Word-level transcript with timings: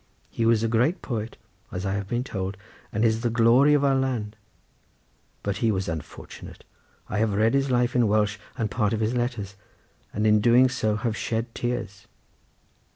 He 0.31 0.47
was 0.47 0.63
a 0.63 0.67
great 0.67 1.03
poet 1.03 1.37
as 1.71 1.85
I 1.85 1.93
have 1.93 2.07
been 2.07 2.23
told, 2.23 2.57
and 2.91 3.05
is 3.05 3.21
the 3.21 3.29
glory 3.29 3.75
of 3.75 3.83
our 3.83 3.93
land—but 3.93 5.57
he 5.57 5.69
was 5.71 5.87
unfortunate; 5.87 6.63
I 7.07 7.19
have 7.19 7.35
read 7.35 7.53
his 7.53 7.69
life 7.69 7.95
in 7.95 8.07
Welsh 8.07 8.39
and 8.57 8.71
part 8.71 8.93
of 8.93 8.99
his 8.99 9.13
letters; 9.13 9.53
and 10.11 10.25
in 10.25 10.41
doing 10.41 10.69
so 10.69 10.95
have 10.95 11.15
shed 11.15 11.53
tears." 11.53 12.07